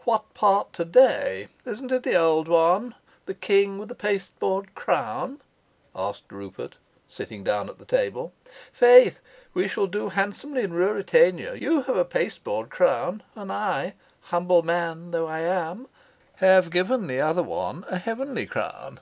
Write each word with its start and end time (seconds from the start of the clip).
"What 0.00 0.34
part 0.34 0.74
to 0.74 0.84
day? 0.84 1.48
Isn't 1.64 1.90
it 1.90 2.02
the 2.02 2.14
old 2.14 2.46
one, 2.46 2.94
the 3.24 3.32
king 3.32 3.78
with 3.78 3.90
a 3.90 3.94
pasteboard 3.94 4.74
crown?" 4.74 5.40
asked 5.96 6.30
Rupert, 6.30 6.76
sitting 7.08 7.42
down 7.42 7.70
on 7.70 7.76
the 7.78 7.86
table. 7.86 8.34
"Faith, 8.70 9.22
we 9.54 9.66
shall 9.68 9.86
do 9.86 10.10
handsomely 10.10 10.62
in 10.64 10.74
Ruritania: 10.74 11.54
you 11.54 11.84
have 11.84 11.96
a 11.96 12.04
pasteboard 12.04 12.68
crown, 12.68 13.22
and 13.34 13.50
I 13.50 13.94
(humble 14.24 14.62
man 14.62 15.10
though 15.10 15.26
I 15.26 15.38
am) 15.40 15.88
have 16.34 16.68
given 16.70 17.06
the 17.06 17.22
other 17.22 17.42
one 17.42 17.86
a 17.88 17.96
heavenly 17.96 18.44
crown. 18.44 19.00